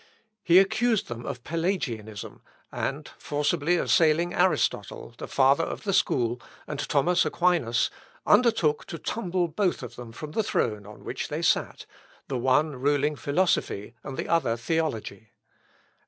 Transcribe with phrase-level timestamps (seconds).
[0.41, 6.79] He accused them of Pelagianism; and, forcibly assailing Aristotle, the father of the school, and
[6.79, 7.91] Thomas Aquinas,
[8.25, 11.85] undertook to tumble both of them from the throne on which they sat,
[12.29, 15.33] the one ruling philosophy, and the other theology.